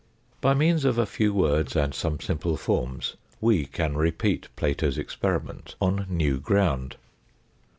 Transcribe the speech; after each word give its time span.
By 0.41 0.55
means 0.55 0.83
of 0.83 0.97
a 0.97 1.05
few 1.05 1.31
words 1.31 1.75
and 1.75 1.93
some 1.93 2.19
simple 2.19 2.57
forms 2.57 3.17
we 3.39 3.67
can 3.67 3.95
repeat 3.95 4.47
Plato's 4.55 4.97
experiment 4.97 5.75
on 5.79 6.07
new 6.09 6.39
ground. 6.39 6.95